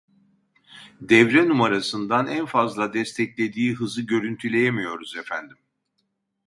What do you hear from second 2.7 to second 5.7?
desteklediği hızı görüntüleyemiyoruz efendim